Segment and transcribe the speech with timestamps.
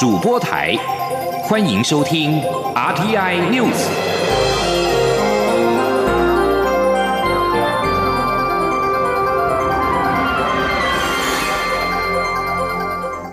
[0.00, 0.74] 主播台，
[1.42, 2.40] 欢迎收听
[2.74, 3.86] RTI News。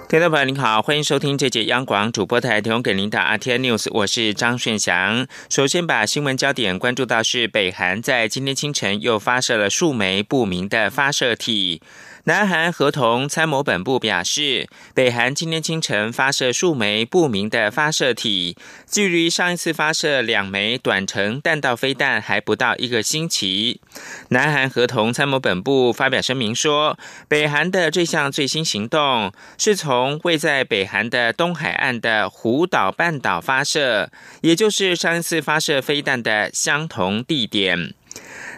[0.10, 5.26] 听众朋友您好，欢迎收听这节央广主播台提供给您的 RTI News，我是张炫祥。
[5.50, 11.82] 首先把新闻焦点关注到是北韩在今天清晨又发射了数枚不明的发射体。
[12.28, 23.80] 南韩合同参谋本部表示，北韩今天清晨发射数枚不明的发射体，距离上一次发射两枚短程弹道飞弹还不到一个星期。
[24.28, 37.94] 南韩合同参谋本部发表声明说，北韩的这项最新行动是从位在北韩的东海岸的湖岛半岛发射，也就是上一次发射飞弹的相同地点。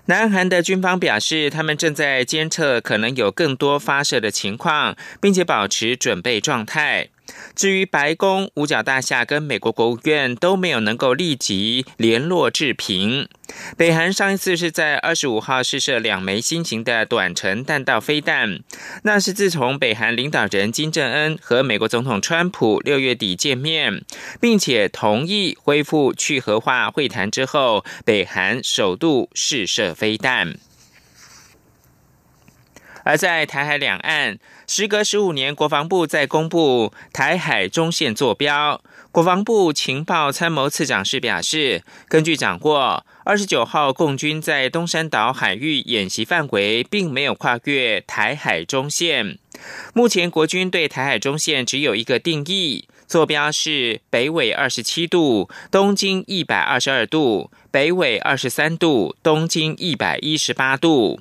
[0.10, 7.10] 南韩的军方表示，他们正在监测可能有更多发射的情况，并且保持准备状态。
[7.56, 13.28] 至于白宫、五角大厦跟美国国务院都没有能够立即联络置评。
[13.76, 18.60] 北韩上一次是在二十五号试射两枚新型的短程弹道飞弹，
[19.04, 24.04] 那是自从北韩领导人金正恩和美国总统川普六月底见面，
[24.40, 30.56] 并且同意恢复去核化会谈之后，北韩首度试射飞弹。
[33.06, 34.38] 而在台海两岸，
[34.72, 38.80] 时隔十五年，国防部在公布台海中线坐标。
[39.12, 49.40] 国防部情报参谋次长室表示，根据掌握，二十九号共军在东山岛海域演习范围并没有跨越台海中线。
[49.96, 61.20] 目前国军对台海中线只有一个定义，坐标是北纬二十七度，东经一百二十二度，北纬二十三度，东经一百一十八度。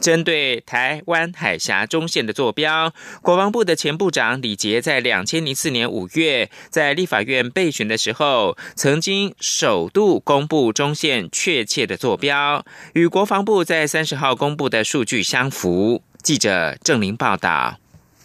[0.00, 16.02] 针对台湾海峡中线的坐标，国防部的前部长李杰在两千零四年五月在立法院备询的时候，曾经首度公布中线确切的坐标，与国防部在三十号公布的数据相符。
[16.22, 17.78] 记者郑玲报道。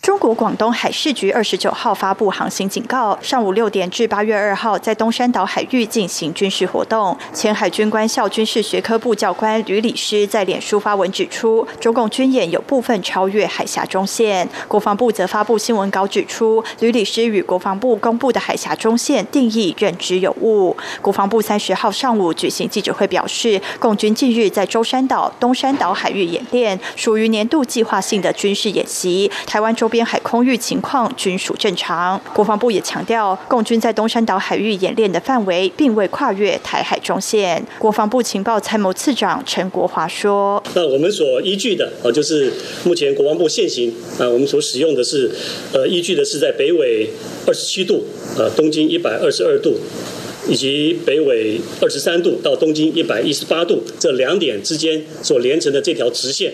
[0.04, 7.18] 中国广东海事局二十九号发布航行警告，上午六点至八月二号在东山岛海域进行军事活动。
[7.34, 14.46] 前海军官校军事学科部教官吕礼师在脸书发文指出，中共军演有部分超越海峡中线。
[14.68, 20.76] 国防部则发布新闻稿指出，吕礼师与国防部公布的海峡中线定义认知有误。
[21.02, 29.32] 国防部三十号上午举行记者会表示，共军近日在舟山岛、东山岛海域演练，属于年度计划性的军事演习。
[29.46, 32.20] 台湾周边海空域情况均属正常。
[32.34, 37.64] 国防部也强调，共军在东山岛海域演练的范围并未跨越台海中线。
[37.78, 42.52] 国防部情报参谋次长陈国华说：“那我们所依据的啊，就是
[42.84, 45.30] 目前国防部现行啊，我们所使用的是
[45.72, 47.08] 呃，依据的是在北纬
[47.46, 48.04] 二十七度
[48.36, 49.78] 呃，东经一百二十二度，
[50.50, 56.54] 以及北纬二十三度到东经一百一十八度这两点之间所连成的这条直线，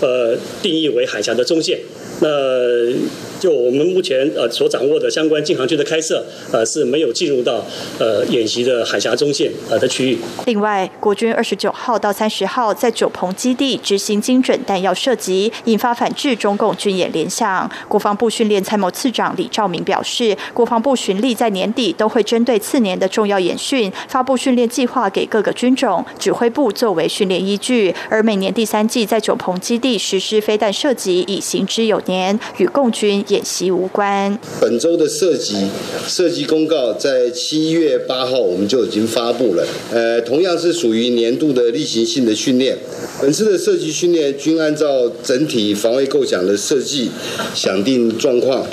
[0.00, 1.80] 呃，定义为海峡的中线。”
[2.20, 7.64] 那就我们目前呃所掌握的相关禁航区的开设，呃是没有进入到
[7.98, 10.18] 呃演习的海峡中线呃的区域。
[10.46, 17.70] 另外，国军二十九号到三十号在九鹏基地执行精准弹药射击，引发反制中共军演联想。
[17.88, 33.24] 国防部训练参谋次长李兆明表示，国防部巡力在年底都会针对次年的重要演训发布训练计划给各个军种指挥部作为训练依据，而每年第三季在九鹏基地实施飞弹射击已行之有年，与共军。
[33.28, 34.38] 演习无关。
[34.60, 35.68] 本周的设计
[36.06, 39.66] 设计公告在七月八号我们就已经发布了。
[39.92, 42.76] 呃，同样是属于年度的例行性的训练。
[43.20, 47.10] 本次的设计训练均按照整体防卫构想的设计，
[47.54, 48.66] 想定状况，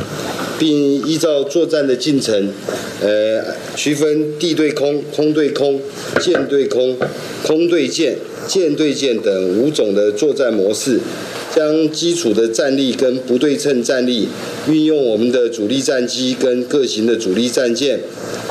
[0.60, 2.52] 并依照作战的进程，
[3.02, 3.42] 呃，
[3.76, 5.80] 区分地对空、空对空、
[6.20, 6.98] 舰对空、
[7.46, 11.00] 空对舰、舰对舰等五种的作战模式。
[11.54, 14.28] 将基础的战力跟不对称战力
[14.68, 18.00] 运用我们的主力战机跟各型的主力战舰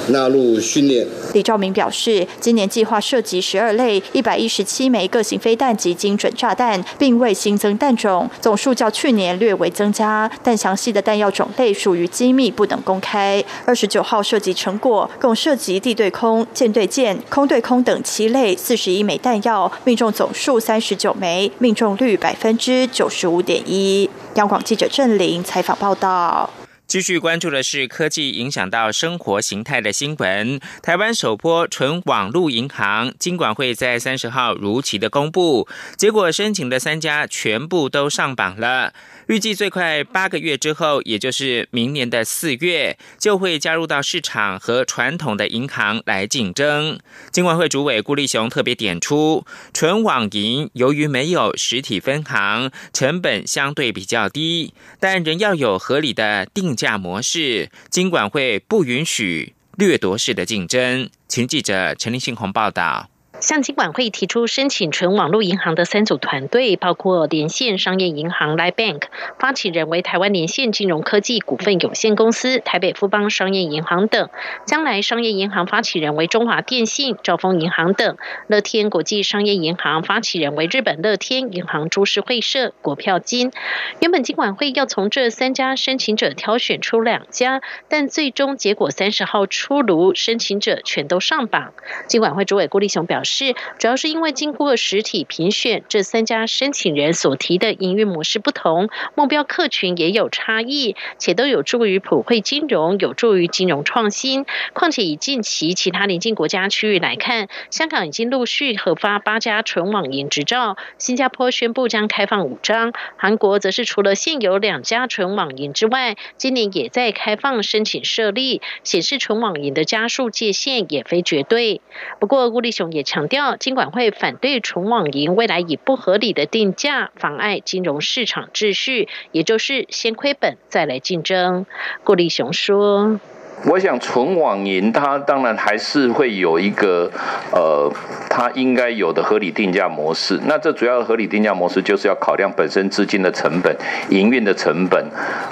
[0.09, 1.07] 纳入训练。
[1.33, 13.43] 李兆明表示，今年计划涉及十二类一百一十七枚各型飞弹及精准炸弹，并未新增弹种，总数较去年略为增加，但详细的弹药种类属于机密，不能公开。
[13.65, 24.09] 二十九号涉及成果共涉及地对空、舰对舰、空对空等七类四十一枚弹药，命中总数三十九枚，命中率百分之九十五点一。
[24.35, 26.49] 央广记者郑玲采访报道。
[26.87, 30.61] 继续关注的是科技影响到生活形态的新闻。
[30.83, 35.67] 台湾首波纯网络银行，金管会在三十号如期的公布，
[35.97, 38.93] 结果申请的三家全部都上榜了。
[39.29, 46.99] 预计最快八个月之后，也就是明年的四月，就会加入到市场和传统的银行来竞争。
[47.31, 57.71] 金管会主委顾立雄特别点出，纯网银由于没有实体分行，成本相对比较低，但仍要有合理的定价模式。
[57.89, 61.09] 金管会不允许掠夺式的竞争。
[61.29, 63.12] 请记者陈立信鸿报道。
[63.43, 69.03] 向金管会提出申请纯网络银行的三组团队，包括连线商业银行 Line Bank，
[69.37, 74.29] 发起人为台湾连线金融科技股份有限公司、台北富邦商业银行等；
[74.65, 78.15] 将来商业银行发起人为中华电信、兆丰银行等；
[78.47, 83.51] 乐天国际商业银行发起人为日本乐天银行株式会社、国票金。
[83.99, 91.73] 原本金管会要从这三家申请者挑选出两家，但最终结果三十号出炉，申请者全都上榜。
[92.07, 93.32] 金管会主委郭立雄表示。
[93.33, 104.45] 是，主要是因为经过实体评选，这三家申请人所提的营运模式不同，目标客群也有差异，且都有助于普惠金融，有助于金融创新。
[104.75, 121.81] 况且以近期其他邻近国家区域来看，香港已经陆续核发八家纯网银执照，新加坡宣布将开放五张，韩国则是除了现有两家纯网银之外，今年也在开放申请设立，显示纯网银的加速界限也非绝对。
[122.21, 123.22] 不过吴立雄也强。
[123.23, 131.65] 强调，金管会反对纯网银未来以不合理的定价妨碍金融市场秩序，也就是先亏本再来竞争。
[132.03, 133.21] 顾立雄说。
[133.65, 137.09] 我想纯网银，它当然还是会有一个，
[137.53, 137.89] 呃，
[138.29, 140.41] 它应该有的合理定价模式。
[140.47, 143.77] 那这主要的合理定价模式就是要考量本身资金的成本、
[144.09, 145.07] 营运的成本、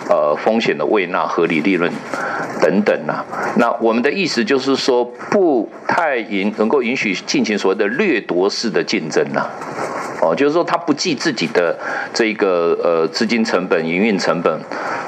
[0.09, 1.89] 呃，风险的未纳、合理利润
[2.61, 3.25] 等等呐。
[3.57, 9.47] 那我们的意思就是说，不太允能够允许进行所谓的掠夺式的竞争呐。
[10.23, 11.77] 哦，就是说，他不计自己的
[12.13, 14.53] 这个呃资金成本、营运成本、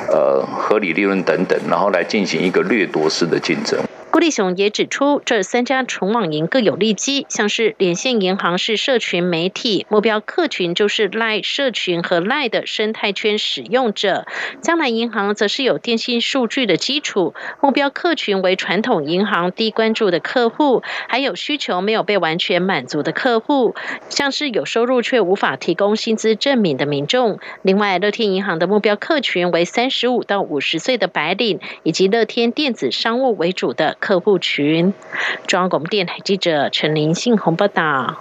[0.09, 3.79] 呃合理利润等等，然后来进行一个掠夺式的竞争。
[4.13, 14.27] 郭立雄也指出，这三家纯网银各有利基，像是连线银行是社群媒体，目标客群就是赖社群和赖的生态圈使用者；
[14.61, 17.33] 将来银行则是有电信数据的基础，
[17.63, 23.75] 目标客群为传统银行低关注的客户，还有需求没有被完全满足的客户，
[24.11, 27.39] 像是有收入却无法提供薪资证明的民众。
[27.63, 33.97] 另外，乐天银行的目标客群为三十五到五十岁的白领，以及乐天电子商务为主的。
[34.03, 34.93] 客户群，
[35.47, 38.21] 中央广播电台记者陈林信宏报道。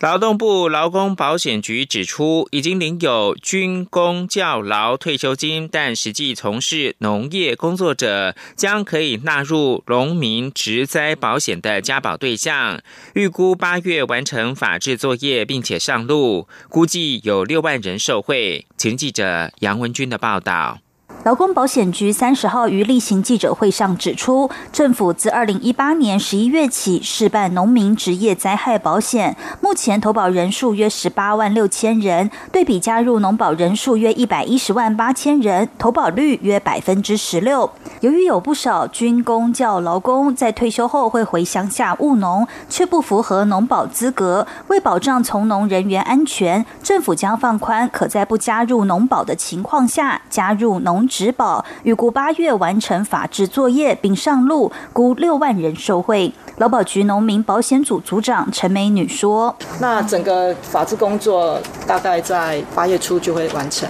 [0.00, 12.80] 劳动部劳工保险局指出，已经领有军工教劳退休金，但实际从事农业工作者，将可以纳入农民植灾保险的加保对象。
[13.12, 18.64] 预估八月完成法制作业，并且上路，估计有六万人受惠。
[18.78, 20.78] 请记者杨文军的报道。
[21.22, 37.70] 劳工保险局三十号于例行记者会上指出，政府自二零一八年十一月起试办农民职业灾害保险，目前投保人数约十八万六千人，对比加入农保人数约一百一十万八千人，投保率约百分之十六。
[38.00, 51.06] 由于有不少军工教劳工在退休后会回乡下务农，却不符合农保资格，为保障从农人员安全，政府将放宽可在不加入农保的情况下加入农。
[51.10, 56.32] 植保预估八月完成法制作业并上路，估六万人受惠。
[56.58, 63.88] 劳保局农民保险组组长陈美女说：“那整个法制工作大概在八月初就会完成。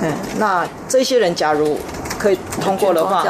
[0.00, 1.76] 嗯，那这些人假如
[2.18, 3.24] 可以通过的话，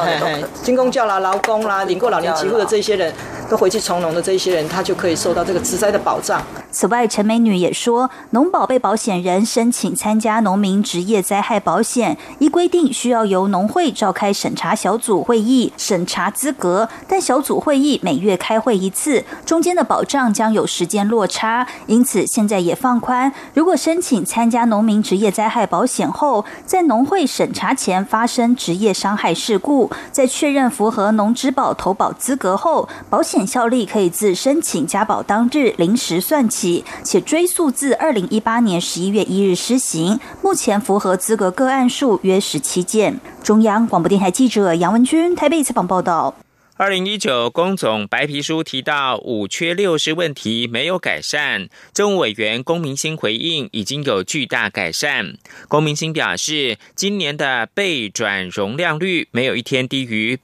[0.62, 3.10] 军工教啦、劳工啦、领过老年疾护的这些人。”
[3.50, 6.40] 都回去从农的这一些人，他就可以受到这个职灾的保障。
[6.70, 21.66] 此外，陈美女也说，农保被保险人申请参加农民职业灾害保险，依规定需要由农会召开审查小组会议审查资格，但小组会议每月开会一次，中间的保障将有时间落差。
[21.86, 33.39] 因此，现在也放宽，如果申请参加农民职业灾害保险后，在农会审查前发生职业伤害事故，在确认符合农职保投保资格后，保险。
[33.46, 40.18] 效力可以自申请加保当日零时算起，且追溯自二零一八年十一月一日施行。
[40.42, 43.20] 目前符合资格个案数约十七件。
[43.42, 46.34] 中央广播电台记者杨文君台北采访报道。
[46.76, 55.34] 二零一九工总白皮书提到五缺六失问题没有改善，政务委员龚明星回应已经有巨大改善。
[55.68, 60.38] 龚明星表示，今年的备转容量率没有一天低于。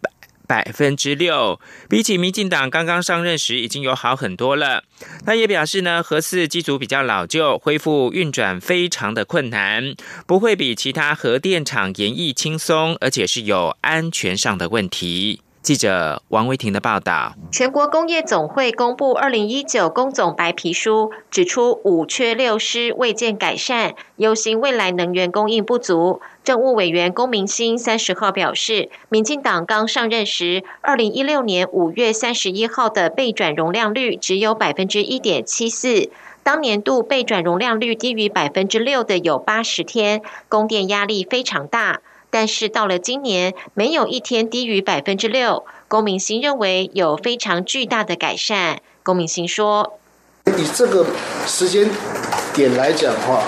[0.46, 4.84] 百分之六，比起民进党刚刚上任时已经有好很多了。
[5.24, 9.94] 他也表示呢，核四机组比较老旧，恢复运转非常的困难，
[10.26, 15.40] 不会比其他核电厂严易轻松，而且是有安全上的问题。
[15.66, 26.20] 记者王维婷的报道：全国工业总会公布二零一九工总白皮书，指出五缺六失未见改善，忧心未来能源供应不足。
[26.44, 36.10] 政务委员龚明鑫三十号表示，民进党刚上任时，二零一六年五月三十一号的备转容量率只有百分之一点七四，
[36.44, 42.02] 当年度备转容量率低于百分之六的有八十天，供电压力非常大。
[42.36, 45.64] 但是到了今年，没有一天低于百分之六。
[45.88, 48.82] 龚明鑫认为有非常巨大的改善。
[49.02, 49.98] 龚明鑫说
[50.58, 51.06] ：“以这个
[51.46, 51.88] 时间
[52.52, 53.42] 点来讲的话，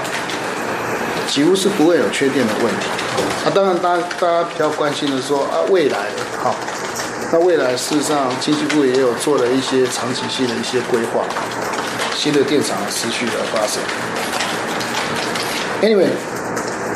[1.29, 2.87] 几乎是不会有缺电的问题。
[3.45, 6.07] 啊，当然，大大家比较关心的说啊，未来
[6.39, 6.55] 好，
[7.31, 11.27] 那未来事实上经济部也有做了一些长期性的一些规划，
[12.17, 13.83] 新的电厂持续的发生。
[15.83, 16.09] Anyway。”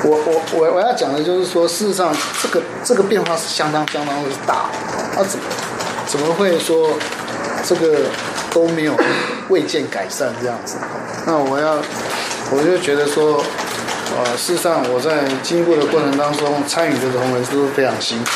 [0.05, 4.71] 我我我我要讲的就是说，事实上这个这个变化是相当相当的大，
[5.17, 5.45] 啊怎么
[6.07, 6.91] 怎么会说
[7.65, 8.01] 这个
[8.51, 8.97] 都没有
[9.49, 10.77] 未见改善这样子？
[11.25, 11.77] 那我要
[12.51, 13.45] 我就觉得说，
[14.17, 18.31] 呃，事实上我在经过的过程当中参与的同仁都是非常辛苦，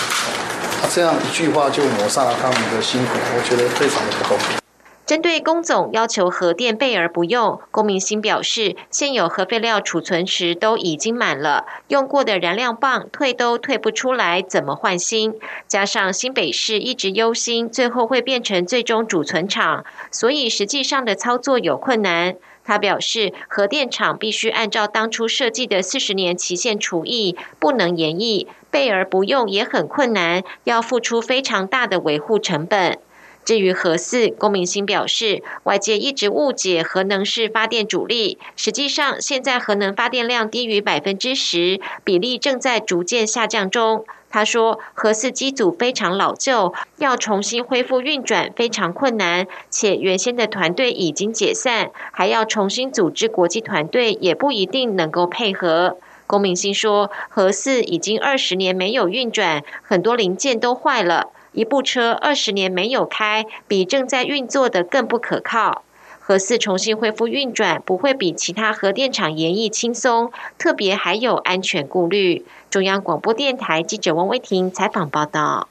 [0.83, 4.66] 啊这样一句话就抹杀了他们的辛苦，我觉得非常的不公平。
[5.07, 15.35] 针对龚总要求核电备而不用，龚明星表示，现有核废料储存池都已经满了，用过的燃料棒退都退不出来，怎么换新？
[15.69, 22.35] 加上新北市一直忧心，最后会变成最终储存厂，所以实际上的操作有困难。
[22.65, 32.99] 他表示，核电厂必须按照当初设计的四十年期限除役，不能延役，备而不用也很困难，要付出非常大的维护成本。
[33.47, 44.05] 至于核四，龚明鑫表示，外界一直误解核能是发电主力，实际上现在核能发电量低于百分之十，比例正在逐渐下降中。
[44.29, 55.97] 他说，核四机组非常老旧，要重新恢复运转非常困难，且原先的团队已经解散，还要重新组织国际团队，也不一定能够配合。
[56.27, 61.29] 龚明鑫说，核四已经二十年没有运转，很多零件都坏了。
[61.57, 65.85] 一部车二十年没有开，比正在运作的更不可靠。
[66.21, 72.45] 核四重新恢复运转，不会比其他核电厂延役轻松，特别还有安全顾虑。
[72.69, 75.69] 中央广播电台记者王威婷采访报道。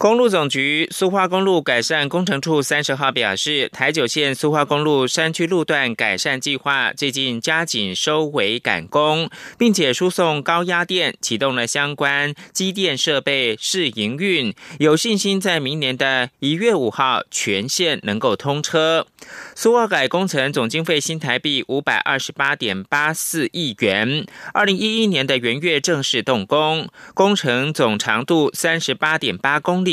[0.00, 9.28] 公路总局苏花公路改善工程处三十号表示，台九线苏花公路山区路段改善计划最近加紧收尾赶工，
[9.58, 19.06] 并且输送高压电，启动了相关机电设备试营运，有信心在明年的一月五号全线能够通车。
[19.54, 29.89] 苏花改工程总经费新台币五百二十八点八四亿元，二零一一年的元月正式动工，工程总长度三十八点八公里。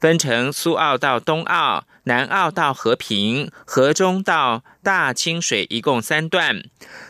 [0.00, 6.62] 分成苏澳到东澳、南澳到和平、河中到大清水，一共三段。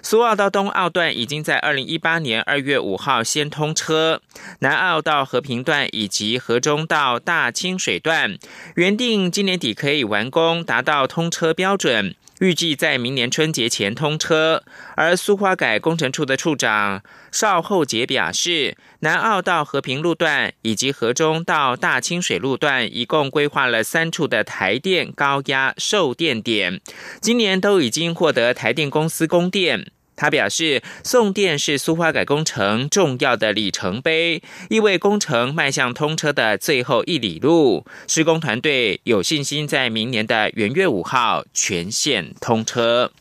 [0.03, 4.21] 苏澳到东澳段已经在二零一八年二月五号先通车，
[4.61, 8.39] 南澳到和平段以及河中到大清水段
[8.75, 12.15] 原定今年底可以完工，达到通车标准。
[12.41, 14.63] 预计在明年春节前通车，
[14.95, 17.03] 而苏花改工程处的处长
[17.33, 26.81] 邵厚杰表示，南澳到和平路段以及河中到大清水路段，一共规划了三处的台电高压售电点，
[27.21, 29.93] 今年都已经获得台电公司供电。
[30.17, 37.87] 他表示，送电是苏花改工程重要的里程碑，意味工程迈向通车的最后一里路。
[38.09, 43.13] 施工团队有信心在明年的元月五号全线通车。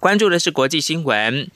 [0.00, 1.50] 关注的是国际新闻。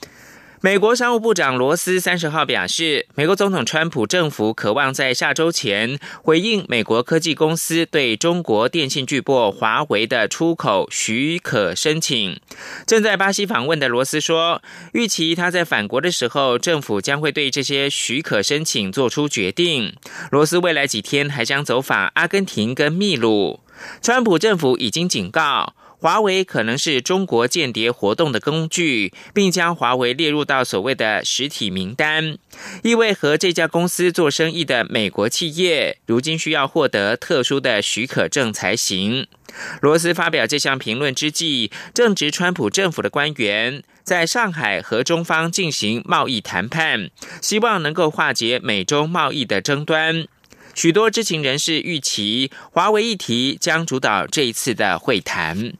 [0.63, 12.39] 美国商务部长罗斯三十号表示，美国总统川普政府渴望在下周前回应美国科技公司对中国电信巨擘华为的出口许可申请。
[12.85, 14.61] 正在巴西访问的罗斯说，
[14.93, 19.95] 预期他在返国的时候，政府将会对这些许可申请做出决定。
[20.29, 23.61] 罗斯未来几天还将走访阿根廷跟秘鲁。
[23.99, 25.73] 川普政府已经警告。
[26.01, 32.39] 华为可能是中国间谍活动的工具，并将华为列入到所谓的实体名单，
[32.81, 39.27] 意味和这家公司做生意的美国企业，如今需要获得特殊的许可证才行。
[39.79, 47.11] 罗斯发表这项评论之际，正值川普政府的官员在上海和中方进行贸易谈判，
[47.43, 50.25] 希望能够化解美中贸易的争端。
[50.73, 55.73] 许多知情人士预期，华为议题将主导这一次的会谈。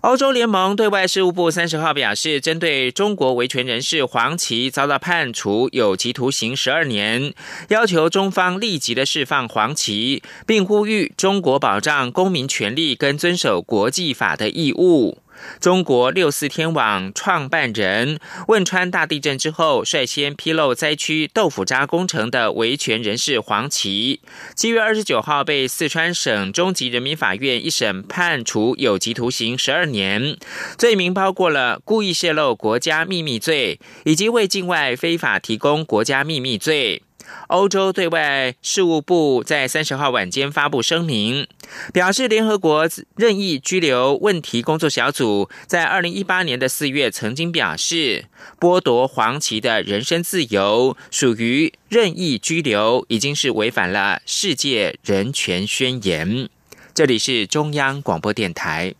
[0.00, 7.32] 欧洲联盟对外事务部三十号表示，针对中国维权人士黄琦遭到判处有期徒刑十二年，
[7.68, 15.21] 要求中方立即的释放黄琦，并呼吁中国保障公民权利跟遵守国际法的义务。
[15.60, 24.20] 中国六四天网创办人汶川大地震之后，率先披露灾区豆腐渣工程的维权人士黄琦，
[24.54, 30.36] 七月二十九号被四川省中级人民法院一审判处有期徒刑十二年，
[30.76, 37.02] 罪名包括了故意泄露国家秘密罪以及为境外非法提供国家秘密罪。
[37.48, 41.46] 欧洲对外事务部在三十号晚间发布声明，
[41.92, 48.26] 表示联合国任意拘留问题工作小组在二零一八年的四月曾经表示，
[48.58, 56.48] 剥夺黄旗的人身自由属于任意拘留，已经是违反了世界人权宣言。
[56.94, 58.94] 这里是中央广播电台。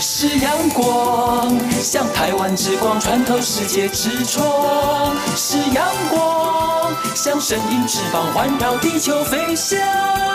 [0.00, 4.46] 是阳光，像台湾之光穿透世界之窗；
[5.36, 10.31] 是阳光，像神鹰翅膀环绕地球飞翔。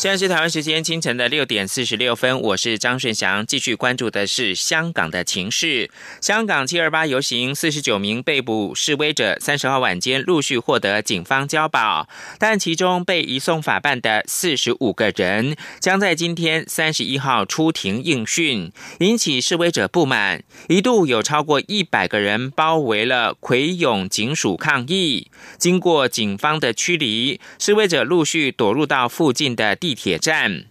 [0.00, 5.90] 现在是台湾时间清晨的六点四十六分，我是张顺祥，继续关注的是香港的情势。
[6.22, 25.30] 香港七二八游行，四十九名被捕示威者，三十号晚间陆续获得警方交保，但其中被移送法办的四十五个人，将在今天三十一号出庭应讯，引起示威者不满，一度有超过一百个人包围了葵涌警署抗议。
[25.58, 29.89] 经过警方的驱离，示威者陆续躲入到附近的地。
[29.90, 30.66] 地铁站。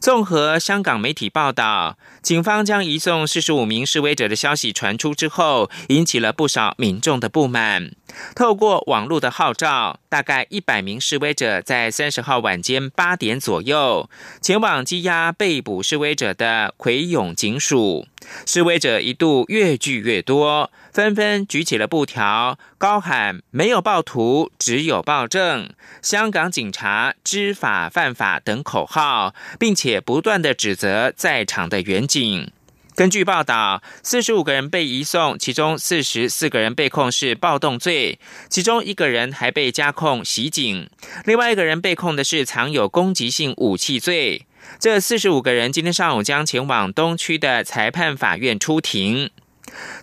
[0.00, 7.92] 综合香港媒体报道，警方将移送四十五名示威者的消息传出之后，引起了不少民众的不满。
[8.34, 14.08] 透过网络的号召，大概一百名示威者在三十号晚间八点左右
[14.40, 18.06] 前往羁押被捕示威者的葵涌警署。
[18.46, 25.68] 示威者一度越聚越多，纷纷举起了布条，高喊“没有暴徒，只有暴政
[26.00, 32.50] ”“香港警察知法犯法”等口号，并且不断的指责在场的远警。
[32.96, 40.88] 根据报道，四十五个人被移送，其中四十四个人被控是暴动罪，其中一个人还被加控袭警，
[41.24, 44.46] 另外一个人被控的是藏有攻击性武器罪。
[44.78, 49.28] 这四十五个人今天上午将前往东区的裁判法院出庭。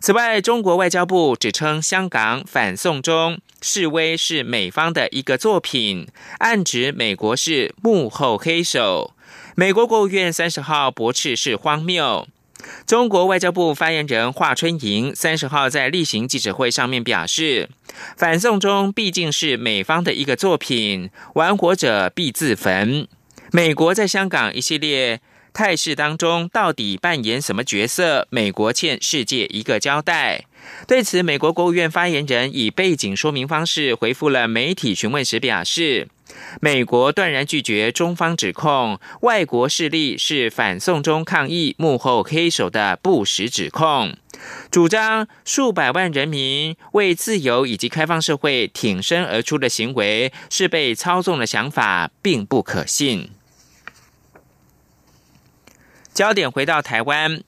[0.02, 6.08] 此外，中国外交部指称香港反送中示威是美方的一个作品，
[6.40, 9.14] 暗指美国是幕后黑手。
[9.56, 12.28] 美国国务院三十号驳斥是荒谬。
[12.86, 17.70] 中国外交部发言人华春莹三十号在例行记者会上面表示，
[18.18, 23.08] 反送中毕竟是美方的一个作品，玩火者必自焚。
[23.52, 25.20] 美国在香港一系列
[25.54, 28.28] 态势当中到底扮演什么角色？
[28.30, 30.46] 美国欠世界一个交代。
[30.88, 36.08] 对此，美国国务院发言人以背景说明方式回复了媒体询问时表示。
[36.62, 44.16] 美国断然拒绝中方指控，外国势力是反送中抗议幕后黑手的不实指控，
[44.72, 53.32] 主张数百万人民为自由以及开放社会挺身而出的行为是被操纵的想法，并不可信。
[56.14, 57.44] 焦点回到台湾。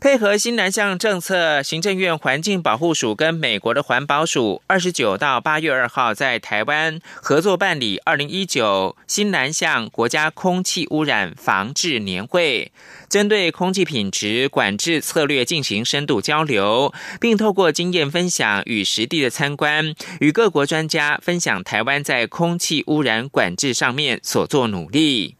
[0.00, 12.70] 配合新南向政策，行政院环境保护署跟美国的环保署，二十九到八月二号在台湾合作办理二零一九新南向国家空气污染防治年会，
[13.08, 25.34] 针对空气品质管制策略进行深度交流，并透过经验分享与实地的参观，与各国专家分享台湾在空气污染管制上面所做努力。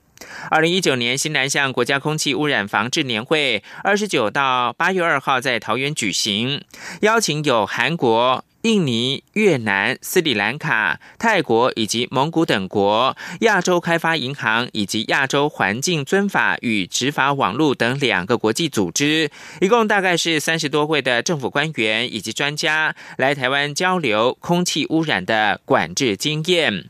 [0.50, 6.62] 二零一九年新南向国家空气污染防治年会，二十九到八月二号在桃园举行，
[7.00, 26.86] 邀请有韩国、印尼、越南、斯里兰卡、泰国以及蒙古等国、亚洲开发银行以及亚洲环境遵法与执法网络等两个国际组织，一共大概是三十多位的政府官员以及专家来台湾交流空气污染的管制经验。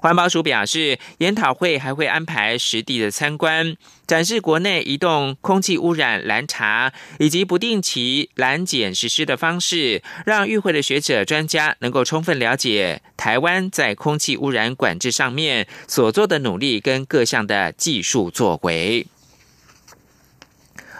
[0.00, 19.06] 环保署表示，研讨会还会安排实地的参观，展示国内移动空气污染蓝茶以及不定期蓝检实施的方式，让与会的学者专家能够充分了解台湾在空气污染管制上面所做的努力跟各项的技术作为。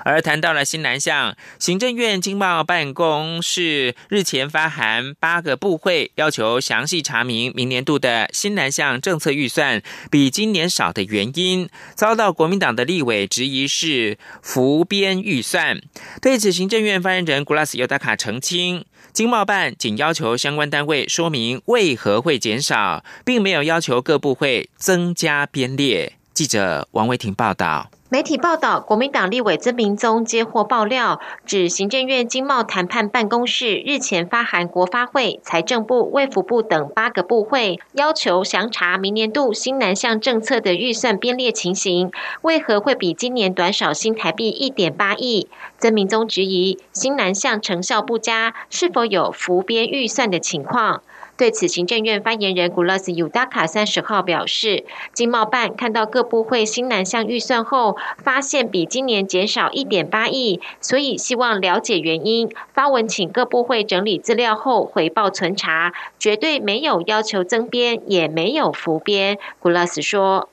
[0.08, 15.78] 而谈到了新南向，行政院经贸办公室日前发函八个部会，要求详细查明明年度的新南向政策预算比今年少的原因，遭到国民党的立委质疑是浮编预算。
[16.22, 26.17] 对此，行政院发言人古拉斯尤达卡澄清，经贸办仅要求相关单位说明为何会减少，并没有要求各部会增加编列。
[26.38, 27.90] 记者王维婷报道。
[28.10, 45.48] 媒体报道，国民党立委曾明宗接获爆料，指行政院经贸谈判办公室日前发函国发会、财政部、卫福部等八个部会，要求详查明年度新南向政策的预算编列情形，为何会比今年短少新台币一点八亿？
[45.76, 51.02] 曾明宗质疑新南向成效不佳，是否有浮编预算的情况？
[51.38, 62.50] 对此，行政院发言人古拉斯尤达卡三十号表示，经贸办看到各部会新南向预算后，发现比今年减少一点八亿，所以希望了解原因。
[62.74, 69.38] 发文请各部会整理资料后回报存查，绝对没有要求增编，也没有浮编。
[69.60, 70.48] 古拉斯说：“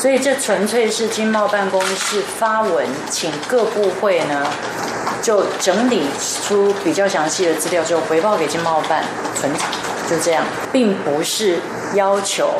[0.00, 4.50] 所以这纯粹是经贸办公室发文请各部会呢，
[5.22, 6.02] 就整理
[6.44, 9.04] 出比较详细的资料，之后回报给经贸办
[9.40, 9.70] 存场。”
[10.10, 11.58] 就这样，并不是
[11.94, 12.52] 要求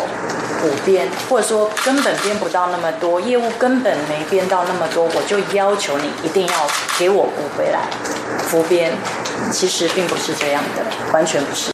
[0.60, 6.54] 补编，或者说根本编不到那么多，业务根本没编到那么多，我就要求你一定要
[6.98, 7.80] 给我补回来，
[8.48, 8.92] 浮编。
[9.50, 11.72] 其实并不是这样的，完全不是。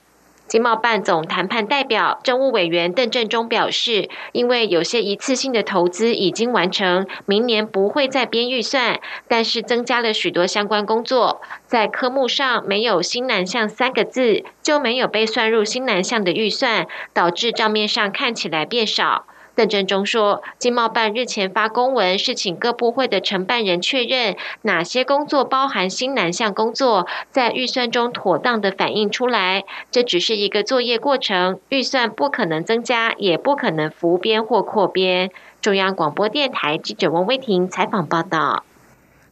[0.49, 19.27] 经贸办总谈判代表政务委员邓振中表示，因为有些一次性的投资已经完成，明年不会再编预算，但是增加了许多相关工作，在科目上没有新南向三个字，就没有被算入新南向的预算，导致账面上看起来变少。
[19.59, 29.65] 邓振中说，经贸办日前发公文，是请各部会的承办人确认哪些工作包含新南向工作，在预算中妥当的反映出来。
[29.91, 35.33] 这只是一个作业过程，预算不可能增加，也不可能浮编或扩编。
[35.61, 38.63] 中央广播电台记者王威婷采访报道。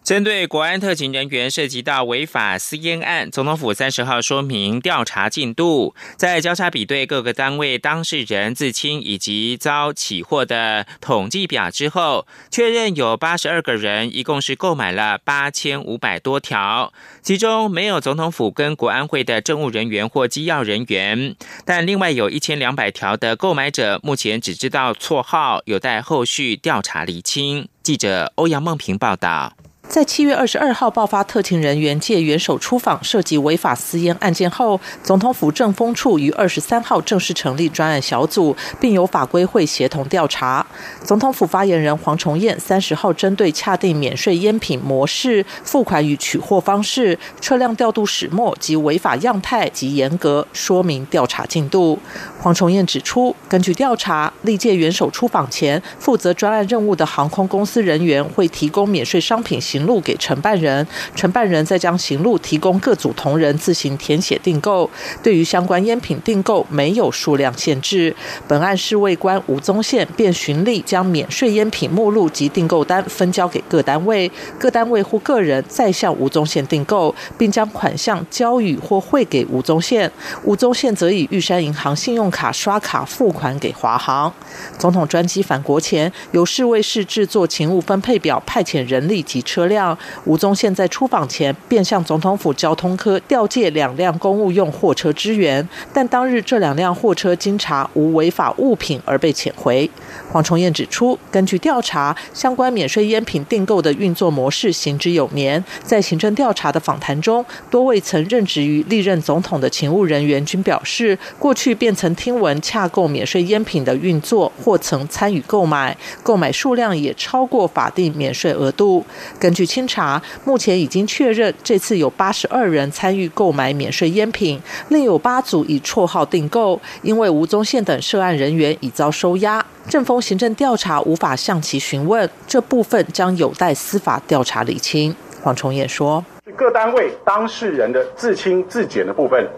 [0.06, 27.66] 针对国安特勤人员涉及到违法私烟案，总统府三十号说明调查进度，在交叉比对各个单位当事人自清以及遭起获的统计表之后，确认有八十二个人，一共是购买了八千五百多条，其中没有总统府跟国安会的政务人员或机要人员，但另外有一千两百条的购买者，目前只知道绰号，有待后续调查厘清。
[27.82, 29.56] 记者欧阳梦平报道。
[29.88, 40.66] 在七月二十二号爆发特勤人员借元首出访涉及违法私烟案件后，总统府政风处于二十三号正式成立专案小组，并由法规会协同调查。
[41.02, 51.98] 总统府发言人黄崇彦三十号针对恰定免税烟品模式、付款与取货方式、车辆调度始末及违法样态及严格说明调查进度。
[52.46, 59.60] 黄崇彦指出，根据调查，历届元首出访前负责专案任务的航空公司人员会提供免税商品。
[59.60, 64.88] 行路给承办人，承办人再将行路提供各组同仁自行填写订购。
[65.24, 68.14] 对于相关烟品订购没有数量限制。
[68.46, 80.08] 本案侍卫官吴宗宪便循例将免税烟品目录及订购单分交给各单位，各单位或个人再向吴宗宪订购，并将款项交予或汇给吴宗宪。
[80.44, 84.32] 吴宗宪则以玉山银行信用卡刷卡付款给华航。
[84.78, 89.66] 总统专机返国前，由侍卫室制作勤务分配表，派遣人力及车。
[89.66, 99.90] 辆吴宗宪在出访前便向总统府交通科调借两辆公务用货车支援，但当日这两辆货车经查无违法物品而被遣回。
[100.30, 119.06] 黄崇彦指出，根据调查，相关免税烟品订购的运作模式行之有年，在行政调查的访谈中，多位曾任职于历任总统的勤务人员均表示，过去便曾听闻洽购免税烟品的运作，或曾参与购买，购买数量也超过法定免税额度。
[119.38, 126.80] 根据清查，目前已经确认这次有八十二人参与购买免税烟品，另有八组以绰号订购。
[127.02, 135.14] 因为吴宗宪等涉案人员已遭收押，正风行政调查无法向其询问，这部分将有待司法调查理清。
[135.44, 136.24] 黄崇彦说
[136.56, 139.48] ：“各单位当事人的自清自检的部分，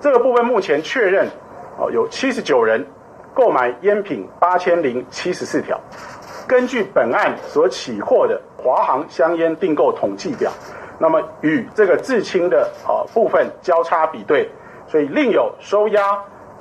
[0.00, 1.28] 这个部分目前确认，
[1.78, 2.86] 哦，有七十九人
[3.34, 5.80] 购买烟品八千零七十四条。
[6.46, 10.52] 根据本案所起获的。”华航香烟订购统计表，
[11.00, 14.48] 那么与这个自清的啊部分交叉比对，
[14.86, 16.00] 所以另有收押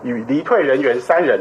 [0.01, 1.39] 与离退人员三人，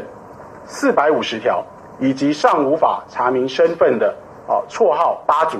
[0.65, 1.65] 四百五十条，
[1.99, 4.15] 以及尚无法查明身份的
[4.47, 5.57] 啊绰号八组，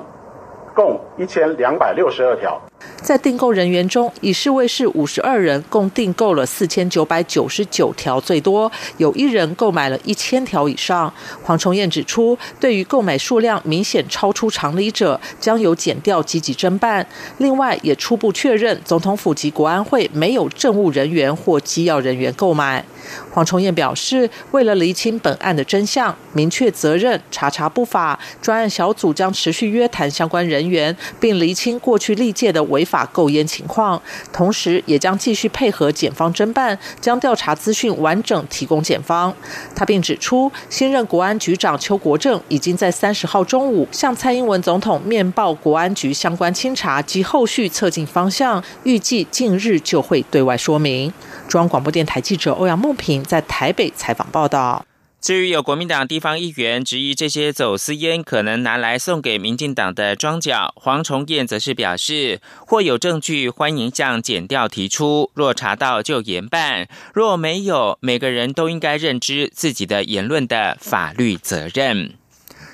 [0.76, 2.62] 共一千两百六十二条。
[3.02, 11.12] 在订购人员中，以市卫士五十二人共订购了四千九百九十九条，最多有一人购买了一千条以上。
[11.42, 17.06] 黄崇彦指出，对于购买数量明显超出常理者，将有减掉积极侦办。
[17.40, 22.86] 另外，也初步确认总统府及国安会没有政务人员或机要人员购买。
[23.32, 34.02] 黄崇彦表示，为了厘清本案的真相，明确责任，查查不法，专案小组将持续约谈相关人员，并厘清过去历届的违法购烟情况。
[34.34, 39.32] 同时，也将继续配合检方侦办，将调查资讯完整提供检方。
[39.76, 51.14] 他并指出，新任国安局长邱国正已经在三十号中午向蔡英文总统面报国安局相关清查及后续测进方向，预计近日就会对外说明。
[51.48, 54.84] 中央广播电台记者欧阳梦平在台北采访报道。
[55.22, 72.16] 至于有国民党地方议员质疑这些走私烟可能拿来送给民进党的庄脚，黄崇彦则是表示，或有证据欢迎向检调提出，若查到就严办；若没有，每个人都应该认知自己的言论的法律责任。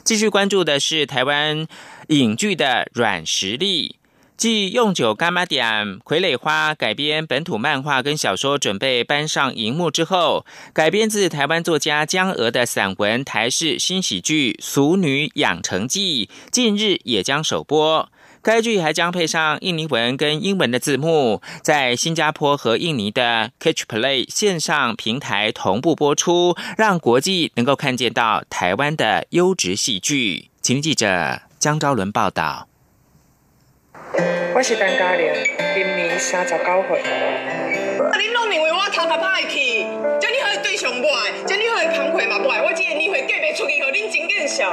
[0.05, 1.67] 继续关注的是台湾
[2.07, 3.97] 影剧的软实力。
[4.37, 5.65] 继《用酒干妈点》
[6.03, 18.07] 《傀儡花》改编本土漫画跟小说准备搬上荧幕之后，改编自台湾作家江娥的散文台式新喜剧《俗女养成记》近日也将首播。
[18.43, 30.51] 该剧还将配上印尼文跟英文的字幕，在新加坡和印尼的 Catch Play 线上平台同步播出，让国际能够看见到台湾的优质戏剧。
[30.61, 32.67] 请记者江昭伦报道。
[34.53, 35.31] 我是陈嘉玲，
[35.75, 36.99] 今年三十九岁。
[37.01, 38.17] 啊！
[38.17, 39.85] 你拢认为我头壳歹去？
[40.19, 42.63] 这你好对象不爱，这你好工课嘛不爱。
[42.63, 44.71] 我今年会隔袂出去，和恁真见笑。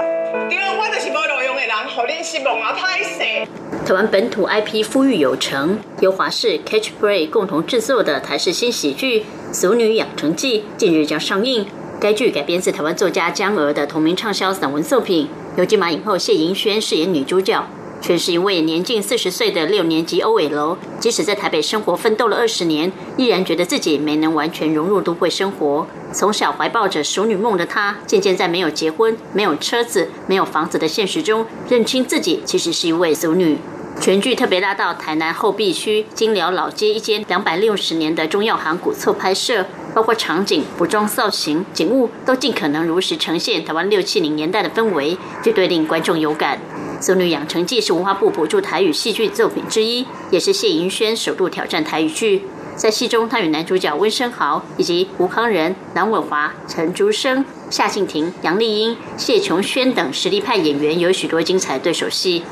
[0.48, 3.46] 对，我就是无路用的人，和恁失望啊，歹势。
[3.86, 9.20] 台湾本土 IP 富裕有成，由华视 Catch Play 共同制作的台式新喜剧
[9.52, 11.66] 《俗女养成记》近日将上映。
[12.00, 17.66] 该剧改编自台湾作家江娥的同名畅销散文作品，由金马影后谢盈萱饰演女主角。
[18.04, 25.86] 却是一位年近四十岁的六年级欧伟楼即使在台北生活奋斗了二十年，依然觉得自己没能完全融入都会生活。
[26.12, 33.56] 从小怀抱着熟女梦的她，渐渐在没有结婚、没有车子、没有房子的现实中，认清自己其实是一位熟女。
[33.98, 39.64] 全剧特别拉到台南后壁区金寮老街一间两百六十年的中药行古厝拍摄，
[39.94, 46.58] 包括场景、服装、造型、景物，都尽可能如实呈现台湾六七零年代的氛围，绝对令观众有感。
[47.00, 52.42] 《子女养成记》是文化部补助台语戏剧作品之一，也是谢盈萱首度挑战台语剧。
[52.76, 62.42] 在戏中，他与男主角温升豪以及吴康仁、南伟华、陈竹生、夏静婷、杨丽英、谢琼轩等实力派演员有许多精彩对手戏。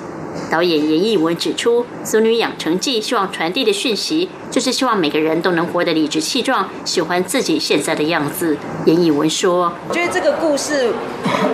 [0.50, 8.56] 导演严艺文指出，《俗女养成记》希望传递的讯息，就是希望每个人都能活得理直气壮，喜欢自己现在的样子。
[8.84, 10.92] 严艺文说：“我觉得这个故事，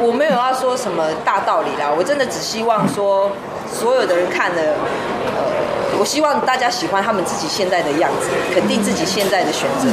[0.00, 3.32] 我没有要说什么大道理啦，我真的只希望说，
[3.72, 9.88] 所有的人看了，呃，我希望大家喜欢他们自己现在的样子，肯定自己现在的选择。”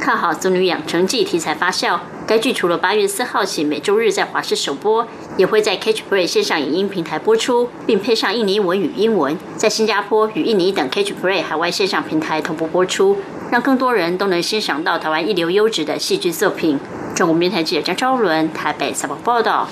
[0.00, 13.18] 看好《子女养成记》题材发酵，该剧除了八月四号起每周日在华视首播，也会在 Catch Play 线上影音平台播出，并配上印尼文与英文，在新加坡与印尼等 Catch Play 海外线上平台同步播出，
[13.52, 16.80] 让更多人都能欣赏到台湾一流优质的戏剧作品。
[17.14, 19.68] 中国电台记者张昭伦台北采访报道。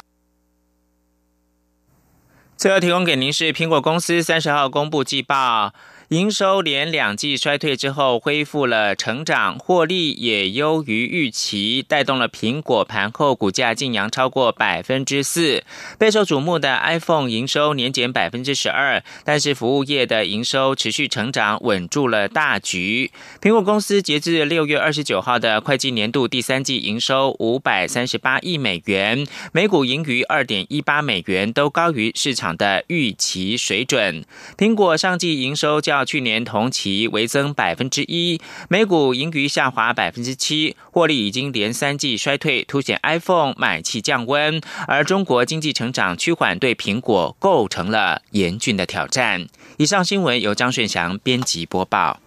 [2.55, 5.73] 最后提供给您是苹果公司三十号公布季报。
[6.09, 15.63] 营收连两季衰退之后恢复了成长，获利也优于预期，带动了苹果盘后股价净扬超过百分之四。
[15.99, 23.11] 备受瞩目的 iPhone 营收年减百分之十二，但是服务业的营收持续成长，稳住了大局。
[23.43, 34.25] 苹果公司截至六月二十九号的会计年度第三季营收五百三十八亿美元，每股盈余二点一八美元，都高于市场的预期水准。
[34.57, 49.47] 苹果上季营收较较去年同期微增百分之一，每股盈余下滑百分之七，获利已经连三季衰退，凸显 iPhone 买气降温，而中国经济成长趋缓对苹果构成了严峻的挑战。
[49.77, 52.21] 以上新闻由张顺祥编辑播报。